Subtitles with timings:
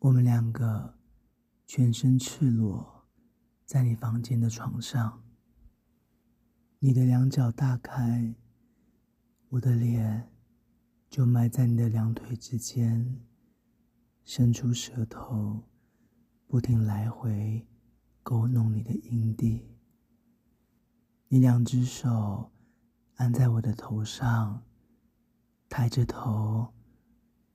[0.00, 0.94] 我们两个
[1.66, 3.04] 全身赤裸，
[3.66, 5.22] 在你房间的床上。
[6.78, 8.34] 你的两脚大开，
[9.50, 10.32] 我的脸
[11.10, 13.20] 就埋在你的两腿之间，
[14.24, 15.64] 伸出舌头，
[16.46, 17.68] 不停来回
[18.22, 19.76] 勾弄你的阴蒂。
[21.28, 22.50] 你两只手
[23.16, 24.64] 按在我的头上，
[25.68, 26.72] 抬着头，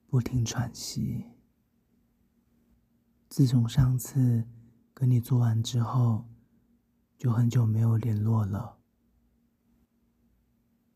[0.06, 1.24] 不停喘息。
[3.28, 4.46] 自从上次
[4.94, 6.26] 跟你做完之后，
[7.18, 8.78] 就很久没有联络了。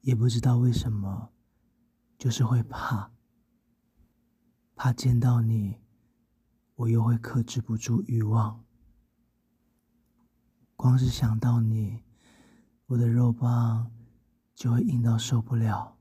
[0.02, 1.32] 也不知道为什么，
[2.16, 3.12] 就是会怕，
[4.74, 5.80] 怕见到你，
[6.76, 8.64] 我又会克制不住欲望。
[10.76, 12.04] 光是想到你，
[12.86, 13.92] 我的肉棒
[14.54, 15.98] 就会硬到受不了。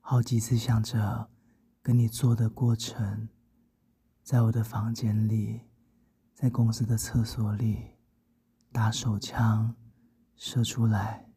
[0.00, 1.30] 好几次想着
[1.82, 3.28] 跟你做的过程，
[4.30, 5.60] 在我的房间里，
[6.36, 7.96] 在公司的厕所里，
[8.70, 9.74] 打手枪
[10.36, 11.32] 射出来。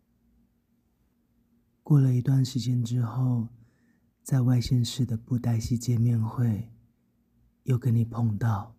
[1.81, 3.47] 过了一段时间之后，
[4.21, 6.71] 在外县市的布袋戏见面会，
[7.63, 8.75] 又跟你碰到。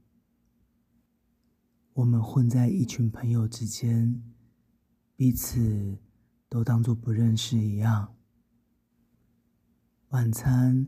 [1.94, 4.22] 我们混在一群朋友之间，
[5.16, 5.98] 彼此
[6.48, 8.14] 都当作不认识一样。
[10.10, 10.86] 晚餐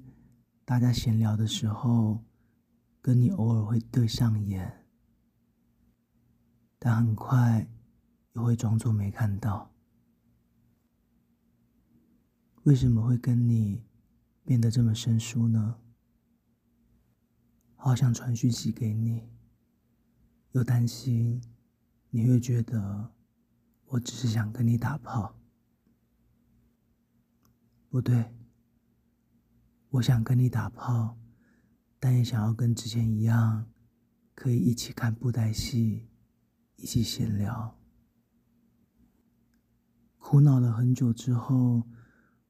[0.65, 2.25] 大家闲聊的时候，
[3.07, 4.85] 跟你偶尔会对上眼，
[6.77, 7.65] 但很快
[8.33, 9.73] 又会装作没看到。
[12.65, 13.85] 为什么会跟你
[14.43, 15.79] 变得这么生疏呢？
[17.77, 19.23] 好想传讯息给你，
[20.51, 21.41] 又担心
[22.11, 23.13] 你会觉得
[23.85, 25.33] 我只是想跟你打炮。
[27.89, 28.35] 不对，
[29.91, 31.17] 我想跟你打炮，
[31.99, 33.71] 但也想要跟之前一样，
[34.35, 36.09] 可以一起看布袋戏，
[36.77, 37.79] 一起闲聊。
[40.19, 41.87] 苦恼了很久之后。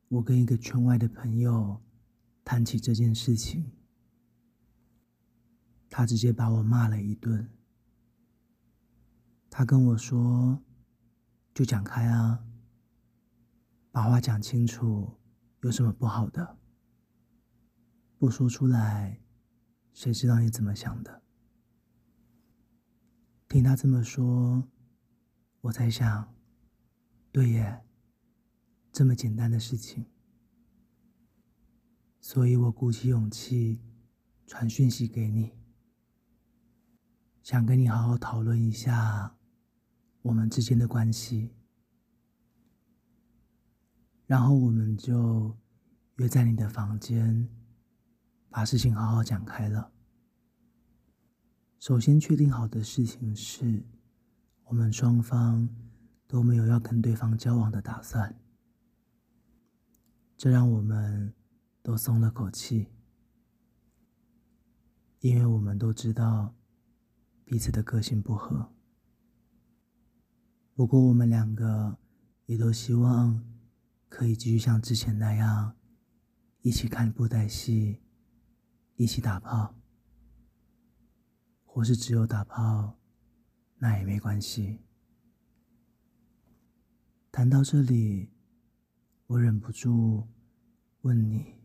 [0.08, 1.82] 我跟一个圈外的朋友
[2.44, 3.72] 谈起这件事情，
[5.90, 7.50] 他直接把我骂了一顿。
[9.50, 10.62] 他跟我说
[11.52, 12.46] ：“就讲开啊，
[13.90, 15.12] 把话讲清楚，
[15.62, 16.56] 有什么不好的？
[18.16, 19.20] 不说出来，
[19.96, 21.22] 谁知道你怎么想的？”
[23.48, 24.68] 听他这么说，
[25.62, 26.34] 我才想，
[27.32, 27.82] 对耶。
[28.92, 30.06] 这么简单的事情，
[32.18, 33.82] 所以我鼓起勇气
[34.46, 35.52] 传讯息给你，
[37.42, 39.36] 想跟你好好讨论一下
[40.22, 41.54] 我们之间的关系，
[44.26, 45.58] 然后我们就
[46.16, 47.48] 约在你的房间，
[48.56, 49.92] 把事情好好讲开了。
[51.78, 53.84] 首先确定好的事情是，
[54.64, 55.68] 我们双方
[56.26, 58.34] 都没有要跟对方交往的打算。
[60.38, 61.34] 这让我们
[61.82, 62.86] 都松了口气，
[65.20, 66.54] 因为我们都知道
[67.44, 68.72] 彼此的个性不合。
[70.74, 71.98] 不过，我们两个
[72.46, 73.38] 也都希望
[74.08, 75.76] 可以继续像之前那样，
[76.62, 78.00] 一起看布袋戏，
[78.96, 79.74] 一起打炮，
[81.64, 82.98] 或是只有打炮，
[83.78, 84.80] 那也没关系。
[87.30, 88.32] 谈到这里。
[89.28, 90.28] 我忍不住
[91.00, 91.56] 问你：“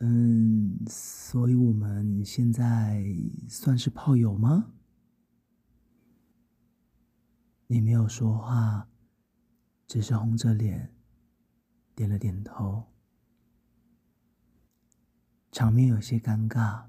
[0.00, 3.04] 嗯，所以我们现在
[3.46, 4.72] 算是炮友吗？”
[7.68, 8.88] 你没有说话，
[9.86, 10.96] 只是红着脸
[11.94, 12.93] 点了点头。
[15.54, 16.86] 场面有些尴尬。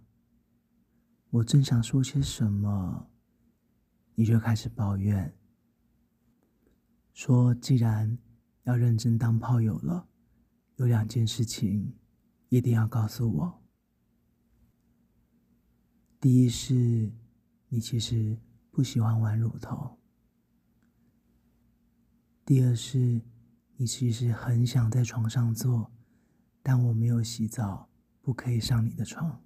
[1.29, 3.11] 我正想说些什么，
[4.15, 5.37] 你就开始抱怨。
[7.13, 8.17] 说，既然
[8.63, 10.07] 要认真当炮友了，
[10.77, 11.95] 有两件事情
[12.49, 13.63] 一定要告诉我。
[16.19, 17.13] 第一是，
[17.67, 18.35] 你其实
[18.71, 19.99] 不喜欢玩乳头；
[22.43, 23.21] 第二是，
[23.75, 25.91] 你其实很想在床上做，
[26.63, 27.87] 但我没有洗澡，
[28.25, 29.45] 不可以上你的床。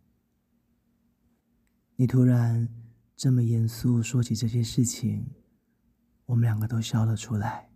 [1.97, 2.69] 你突然
[3.13, 5.29] 这么严肃说起这些事情。
[6.27, 7.71] 我们两个都笑了出来，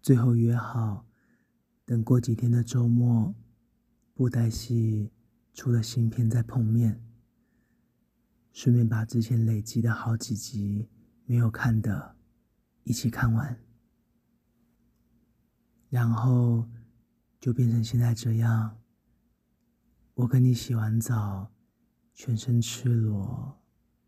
[0.00, 1.04] 最后约好，
[1.84, 3.34] 等过几天的周末，
[4.14, 5.10] 布袋戏
[5.52, 7.04] 出了新片再碰面，
[8.52, 10.88] 顺便把之前累积的好几集
[11.26, 12.16] 没有看的，
[12.84, 13.60] 一起看完，
[15.90, 16.68] 然后
[17.40, 18.77] 就变成现在这样，
[20.18, 21.52] 我跟你洗完澡，
[22.12, 23.56] 全身赤裸，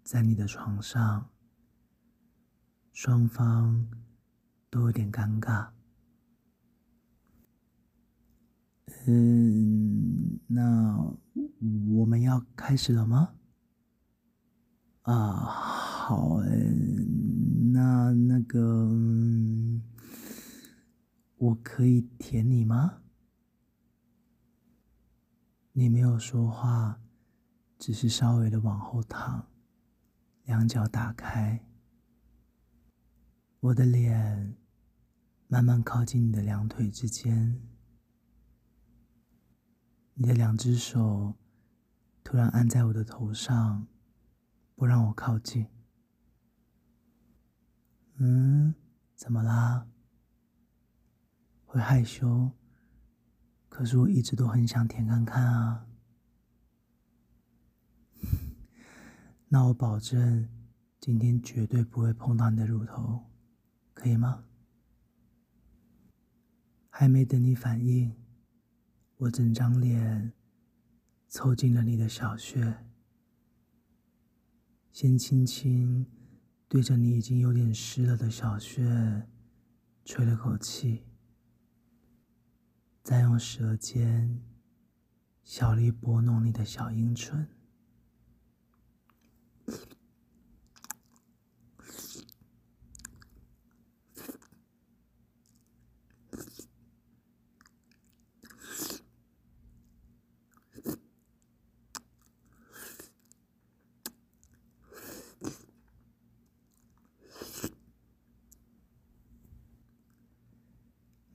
[0.02, 1.30] 在你的床上，
[2.92, 3.86] 双方
[4.68, 5.68] 都有点尴尬。
[9.06, 11.14] 嗯，那
[11.94, 13.34] 我们要开始了吗？
[15.02, 18.58] 啊，好，嗯，那那个，
[18.90, 19.80] 嗯，
[21.36, 22.96] 我可以舔你吗？
[25.80, 27.00] 你没有说话，
[27.78, 29.46] 只是稍微的往后躺，
[30.44, 31.64] 两脚打开，
[33.60, 34.58] 我的脸
[35.48, 37.62] 慢慢靠近你的两腿之间，
[40.12, 41.34] 你的两只手
[42.22, 43.88] 突然按在我的头上，
[44.76, 45.66] 不让我靠近。
[48.16, 48.74] 嗯，
[49.14, 49.88] 怎么啦？
[51.64, 52.50] 会害羞？
[53.80, 55.86] 可是我一直都很想舔看看啊，
[59.48, 60.46] 那我保证
[61.00, 63.24] 今天绝对不会碰到你的乳头，
[63.94, 64.44] 可以吗？
[66.90, 68.14] 还没等你反应，
[69.16, 70.34] 我整张脸
[71.26, 72.84] 凑近了你的小穴，
[74.92, 76.04] 先轻轻
[76.68, 79.26] 对着你已经有点湿了的小穴
[80.04, 81.06] 吹了口气。
[83.02, 84.40] 再用舌尖
[85.42, 87.48] 小力拨弄你的小阴唇，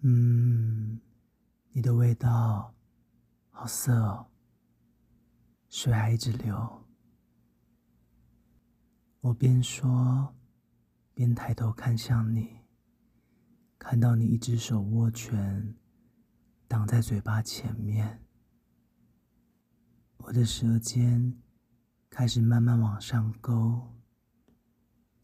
[0.02, 0.45] 嗯。
[1.86, 2.74] 你的味道
[3.52, 4.26] 好涩哦，
[5.70, 6.84] 水还一直流。
[9.22, 10.34] 我边说
[11.14, 12.62] 边抬头看向你，
[13.78, 15.76] 看到你一只手握拳
[16.68, 18.26] 挡在嘴巴前面，
[20.18, 21.40] 我的舌尖
[22.10, 23.94] 开始慢慢往上勾，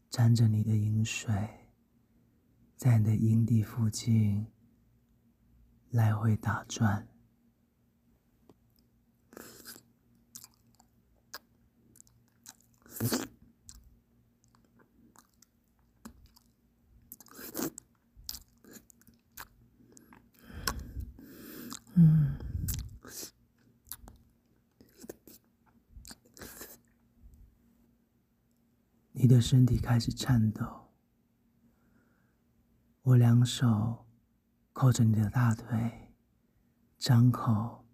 [0.08, 1.34] 沾着你的饮水，
[2.76, 4.46] 在你的阴蒂附近。
[5.92, 7.06] 来回打转，
[21.92, 22.38] 嗯，
[29.12, 30.88] 你的身体开始颤抖，
[33.02, 34.06] 我两手。
[34.82, 36.12] 扣着你的大腿，
[36.98, 37.84] 张口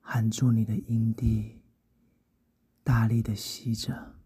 [0.00, 1.60] 含住你的阴蒂，
[2.82, 4.17] 大力的吸着。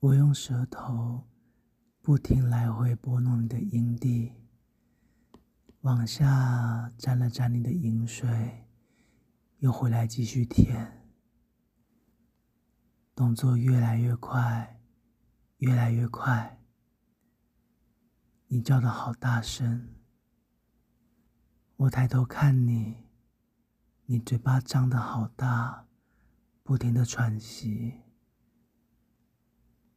[0.00, 1.28] 我用舌头
[2.00, 4.32] 不停来回拨弄你的阴蒂，
[5.82, 8.64] 往下沾了沾你的淫水，
[9.58, 11.06] 又回来继续舔，
[13.14, 14.80] 动作越来越快，
[15.58, 16.62] 越来越快。
[18.46, 19.96] 你叫的好大声，
[21.76, 23.04] 我抬头看你，
[24.06, 25.86] 你嘴巴张得好大，
[26.62, 28.00] 不停的喘息。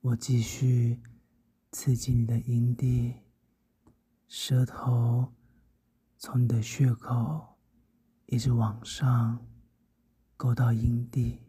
[0.04, 1.00] 我继续
[1.72, 3.14] 刺激你的阴蒂，
[4.28, 5.32] 舌头
[6.18, 7.56] 从你的血口
[8.26, 9.48] 一直往上
[10.36, 11.40] 勾到阴蒂。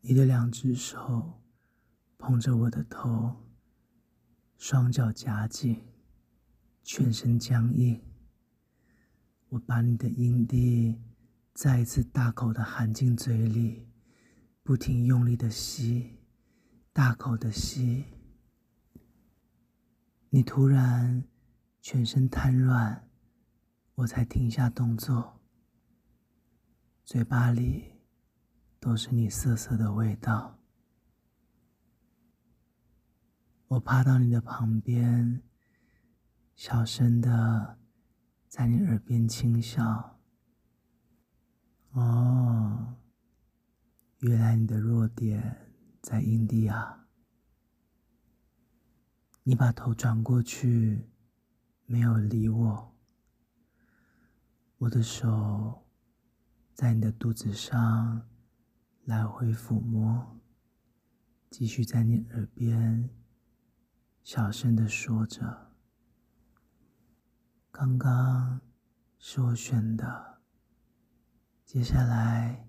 [0.00, 1.42] 你的两只手
[2.16, 3.36] 捧着我的头，
[4.56, 5.82] 双脚夹紧，
[6.82, 8.00] 全身僵硬。
[9.48, 11.02] 我把你的阴蒂
[11.54, 13.88] 再一次大口的含进嘴里，
[14.62, 16.18] 不停用力的吸，
[16.92, 18.04] 大口的吸。
[20.30, 21.24] 你突然
[21.80, 23.07] 全身瘫软，
[23.98, 25.40] 我才停下动作。
[27.04, 27.84] 嘴巴里
[28.78, 30.56] 都是你涩涩的味道。
[33.66, 35.42] 我趴到你的旁边，
[36.54, 37.76] 小声的
[38.46, 40.20] 在你耳边轻笑。
[41.90, 42.94] 哦，
[44.20, 47.08] 原来你的弱点在阴蒂啊！
[49.42, 51.10] 你把头转过去，
[51.86, 52.97] 没有理我。
[54.78, 55.84] 我的手
[56.72, 58.28] 在你的肚子上
[59.06, 60.38] 来回抚摸，
[61.50, 63.10] 继续在你耳边。
[64.22, 65.72] 小声的说着
[67.72, 68.60] ：“刚刚
[69.18, 70.42] 是我选的，
[71.64, 72.68] 接下来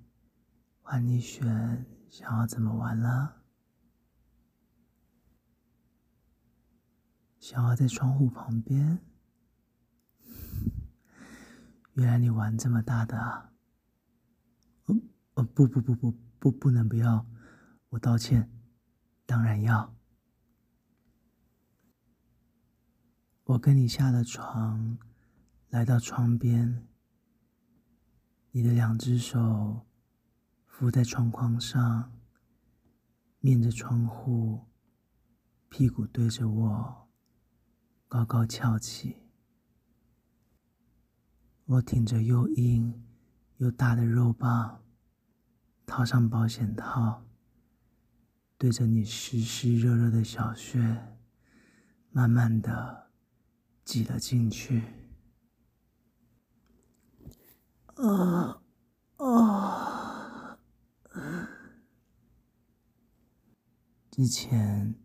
[0.81, 3.43] 换你选，想要怎么玩了？
[7.39, 8.99] 想要在窗户旁边？
[11.99, 13.51] 原来你玩这么大的啊！
[14.85, 14.95] 哦
[15.33, 17.27] 哦，不不不不不，不能不要，
[17.89, 18.49] 我道歉，
[19.25, 19.93] 当然要。”
[23.43, 24.97] 我跟你下了床，
[25.67, 26.87] 来到窗边。
[28.51, 29.85] 你的两只手
[30.67, 32.17] 扶在窗框上，
[33.41, 34.69] 面着窗户，
[35.67, 37.09] 屁股对着我，
[38.07, 39.28] 高高翘起。
[41.69, 43.05] 我挺着又硬
[43.57, 44.83] 又大的肉棒，
[45.85, 47.23] 套上保险套，
[48.57, 50.79] 对着你湿湿热热的小穴，
[52.09, 53.11] 慢慢的。
[53.85, 54.83] 挤了进去。
[57.95, 58.61] 啊
[59.17, 60.59] 啊！
[64.09, 64.95] 之前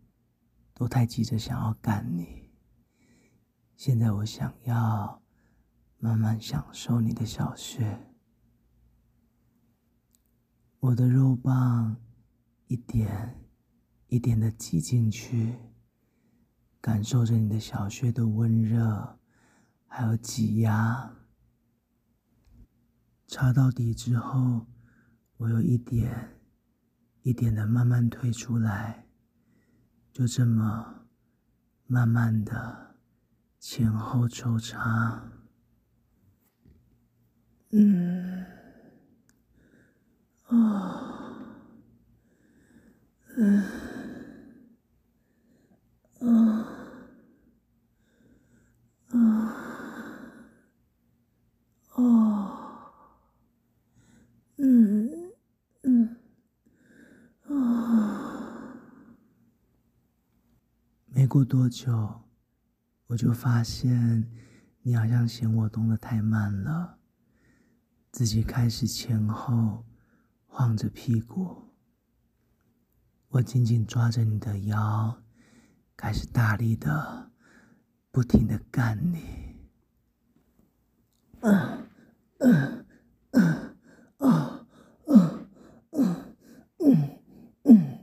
[0.73, 2.49] 都太急着想要干你，
[3.75, 5.21] 现在我想要
[6.05, 8.13] 慢慢享受你的小穴。
[10.79, 11.97] 我的肉棒
[12.67, 13.43] 一点
[14.09, 15.55] 一点的挤进去。
[16.79, 19.17] 感受着你的小穴的温热，
[19.87, 21.11] 还有挤压，
[23.25, 24.67] 插到底之后，
[25.37, 26.39] 我有一点
[27.23, 29.07] 一点的慢慢退出来，
[30.13, 31.07] 就这么
[31.87, 32.97] 慢慢的
[33.59, 35.27] 前后抽插，
[37.77, 38.45] 嗯，
[40.47, 41.35] 啊，
[43.37, 43.65] 嗯。
[61.07, 62.21] 没过多久，
[63.07, 64.29] 我就发现
[64.81, 66.94] 你好像嫌我动得太慢了，
[68.15, 69.83] 自己开始前后
[70.47, 71.61] 晃着屁股。
[73.27, 75.21] 我紧紧抓着你的腰，
[75.97, 77.29] 开始大力的、
[78.11, 79.19] 不停的干你
[81.41, 82.85] 嗯
[84.19, 84.65] 啊
[85.07, 85.45] 嗯
[86.87, 87.19] 嗯
[87.65, 87.95] 嗯。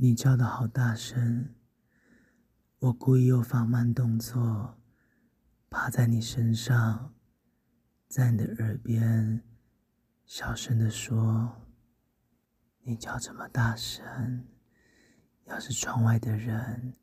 [0.00, 1.52] 你叫的好大声，
[2.78, 4.78] 我故意又放慢动作，
[5.68, 7.12] 趴在你身上，
[8.06, 9.42] 在你的耳边
[10.24, 11.66] 小声的说
[12.86, 14.46] ：“你叫这么大声，
[15.46, 16.94] 要是窗外的人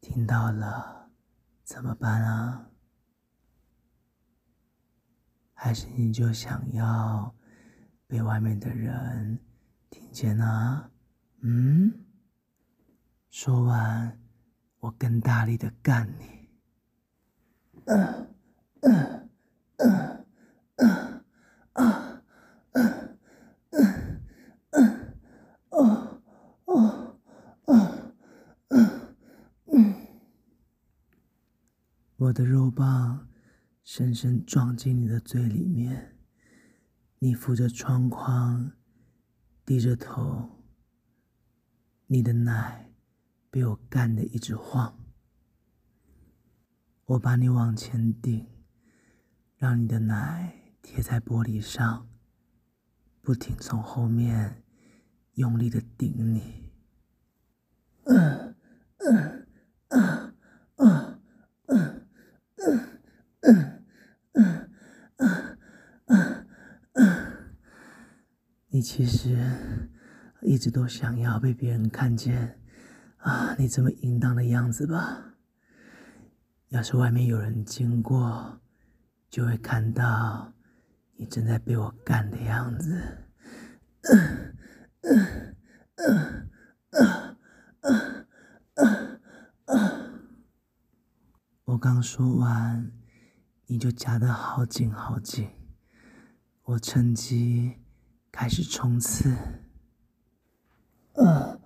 [0.00, 1.10] 听到了
[1.64, 2.70] 怎么办啊？
[5.54, 7.34] 还是你就想要
[8.06, 9.40] 被外面的人
[9.90, 10.88] 听见啊？
[11.40, 12.04] 嗯？”
[13.40, 14.18] 说完，
[14.80, 16.48] 我更大力的干你。
[32.16, 33.28] 我的肉棒
[33.84, 36.18] 深深撞进你的嘴里面，
[37.20, 38.72] 你扶着窗框，
[39.64, 40.64] 低着头，
[42.08, 42.87] 你的奶。
[43.50, 44.98] 被我干的一直晃。
[47.06, 48.46] 我把你往前顶，
[49.56, 52.08] 让你的奶贴在玻璃上，
[53.22, 54.62] 不停从后面
[55.34, 56.70] 用力的顶你。
[58.04, 58.54] 嗯
[58.98, 59.44] 嗯
[68.70, 69.38] 你其实
[70.42, 72.60] 一直都想要被别人看见。
[73.18, 75.34] 啊，你这么淫荡的样子吧？
[76.68, 78.60] 要是外面有人经过，
[79.30, 80.52] 就会看到
[81.16, 83.00] 你正在被我干的样子。
[91.64, 92.92] 我刚说完，
[93.66, 95.50] 你就夹得好紧好紧，
[96.62, 97.76] 我趁机。
[98.30, 99.34] 开始冲刺。
[101.14, 101.57] 嗯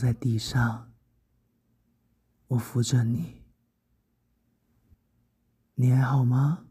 [0.00, 0.90] 在地上。
[2.48, 3.44] 我扶着你，
[5.74, 6.66] 你还好吗？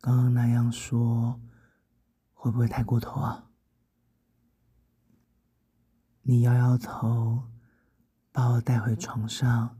[0.00, 1.40] 刚刚那样说，
[2.32, 3.50] 会不会太过头啊？
[6.22, 7.50] 你摇摇头，
[8.32, 9.78] 把我带回床上，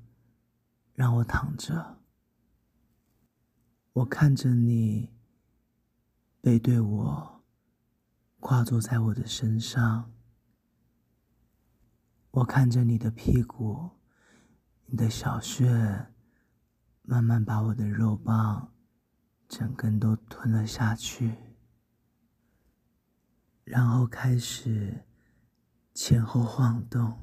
[0.94, 1.98] 让我躺着。
[3.92, 5.12] 我看着你，
[6.40, 7.44] 背对我。
[8.40, 10.13] 跨坐在我的身上，
[12.34, 13.90] 我看着你的屁股，
[14.86, 15.68] 你的小穴
[17.02, 18.72] 慢慢把我的肉棒
[19.48, 21.36] 整根都吞了下去，
[23.62, 25.04] 然后开始
[25.94, 27.20] 前后晃动。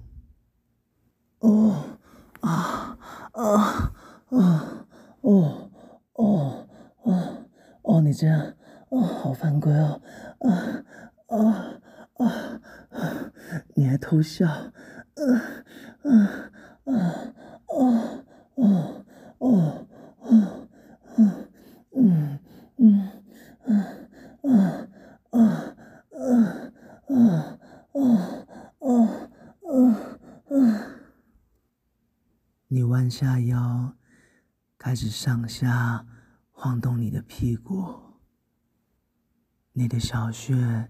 [1.39, 1.97] 哦
[2.39, 2.97] 啊
[3.33, 3.93] 啊
[4.29, 4.87] 啊
[5.19, 5.71] 哦
[6.13, 6.67] 哦
[7.03, 7.47] 哦
[7.83, 7.99] 哦！
[7.99, 8.53] 你这样
[8.91, 10.01] 哦，好犯规哦
[10.39, 10.49] 啊！
[11.27, 11.81] 啊
[12.13, 13.31] 啊啊！
[13.75, 14.47] 你还偷笑？
[15.15, 15.63] 嗯
[16.03, 16.53] 嗯
[16.85, 17.33] 嗯
[17.65, 18.25] 嗯
[18.57, 19.05] 嗯
[19.39, 19.87] 嗯
[20.27, 21.19] 嗯
[21.91, 22.39] 嗯
[22.77, 23.11] 嗯嗯
[24.41, 24.87] 嗯
[25.31, 25.67] 嗯
[27.07, 27.57] 嗯
[27.93, 28.47] 嗯
[28.81, 28.97] 嗯
[29.63, 30.19] 嗯
[30.49, 30.99] 嗯。
[32.67, 33.95] 你弯下腰，
[34.77, 36.05] 开始上下
[36.51, 38.15] 晃动你的屁股，
[39.73, 40.89] 你的小穴。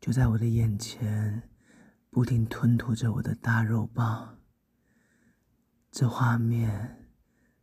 [0.00, 1.48] 就在我的眼前，
[2.12, 4.36] 不停吞吐着我的大肉棒。
[5.90, 7.08] 这画面，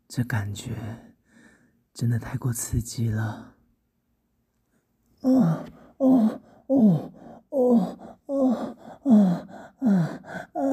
[0.07, 1.13] 这感觉，
[1.93, 3.53] 真的太过刺激了。
[5.21, 5.63] 哦
[5.97, 7.13] 哦哦
[7.49, 9.47] 哦哦啊
[9.81, 9.87] 啊
[10.53, 10.65] 啊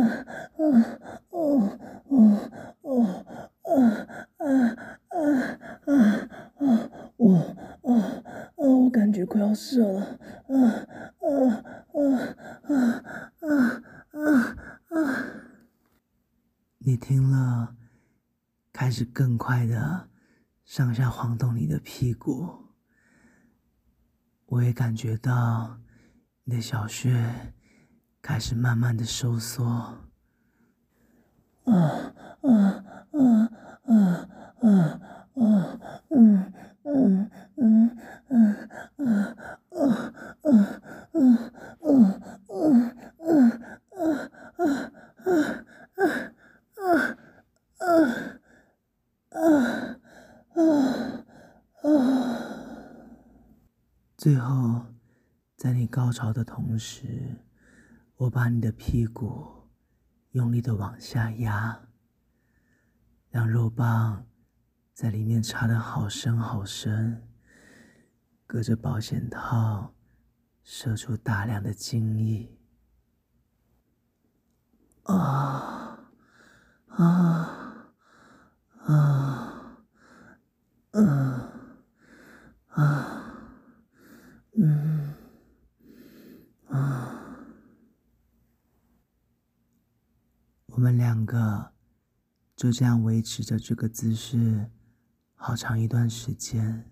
[0.56, 4.06] 啊哦哦哦啊
[4.38, 4.46] 啊
[5.08, 5.18] 啊
[5.86, 5.90] 啊
[6.58, 6.90] 啊！
[7.16, 7.36] 我
[7.82, 7.90] 啊
[8.22, 8.22] 啊，
[8.56, 10.00] 我感觉快要射了
[10.48, 10.54] 啊！
[11.18, 11.26] 啊
[11.92, 12.00] 啊
[12.62, 12.70] 啊
[13.40, 14.22] 啊啊
[14.90, 14.96] 啊！
[16.78, 17.74] 你听了，
[18.72, 20.08] 开始更快的
[20.64, 22.66] 上下晃动你的屁股，
[24.46, 25.80] 我也感觉到
[26.44, 27.52] 你的小穴
[28.22, 29.66] 开始慢慢的收缩。
[31.64, 32.84] 啊啊
[33.16, 33.50] 啊
[33.84, 34.28] 啊
[34.60, 34.68] 啊
[35.34, 35.80] 啊！
[36.10, 36.52] 嗯
[36.84, 37.30] 嗯
[37.64, 37.98] 嗯
[38.28, 38.56] 嗯
[38.98, 39.36] 嗯
[40.42, 40.72] 嗯
[41.12, 41.36] 嗯。
[54.16, 54.84] 最后，
[55.56, 57.36] 在你高潮的同时，
[58.16, 59.46] 我把你的屁股
[60.32, 61.78] 用力的往下压，
[63.36, 64.26] 让肉棒
[64.94, 67.22] 在里面插得好深好深，
[68.46, 69.94] 隔着保险套
[70.62, 72.50] 射出大量的精液。
[75.02, 75.98] 啊
[76.86, 77.92] 啊
[78.86, 79.82] 啊！
[80.92, 81.50] 嗯
[82.68, 83.22] 啊。
[84.58, 85.14] 嗯，
[86.70, 87.36] 啊，
[90.68, 91.74] 我们两个
[92.56, 94.70] 就这样维持着这个姿势
[95.34, 96.90] 好长一段时间，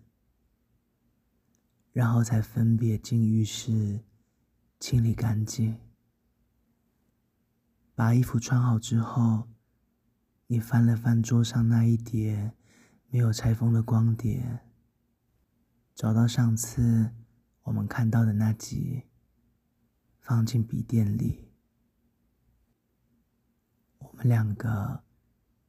[1.91, 4.05] 然后才分别进浴室
[4.79, 5.81] 清理干净。
[7.95, 9.49] 把衣服穿好之后，
[10.49, 12.53] 你翻了翻桌上那一叠
[13.09, 14.61] 没有拆封的光碟，
[15.95, 17.11] 找到上次。
[17.63, 19.05] 我们看到的那集，
[20.21, 21.49] 放进笔电里。
[23.97, 25.03] 我们两个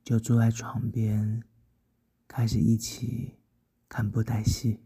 [0.06, 1.42] 就坐在床边，
[2.28, 3.40] 开始一起
[3.90, 4.80] 看布袋戏。